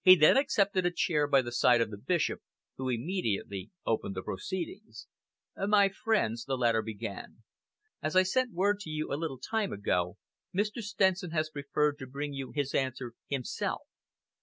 He 0.00 0.16
then 0.16 0.38
accepted 0.38 0.86
a 0.86 0.90
chair 0.90 1.26
by 1.26 1.42
the 1.42 1.52
side 1.52 1.82
of 1.82 1.90
the 1.90 1.98
Bishop, 1.98 2.40
who 2.78 2.88
immediately 2.88 3.70
opened 3.84 4.14
the 4.16 4.22
proceedings. 4.22 5.06
"My 5.54 5.90
friends," 5.90 6.46
the 6.46 6.56
latter 6.56 6.80
began, 6.80 7.42
"as 8.02 8.16
I 8.16 8.22
sent 8.22 8.54
word 8.54 8.80
to 8.80 8.88
you 8.90 9.12
a 9.12 9.20
little 9.20 9.38
time 9.38 9.70
ago, 9.70 10.16
Mr. 10.56 10.80
Stenson 10.80 11.32
has 11.32 11.50
preferred 11.50 11.98
to 11.98 12.06
bring 12.06 12.32
you 12.32 12.52
his 12.52 12.72
answer 12.74 13.12
himself. 13.26 13.82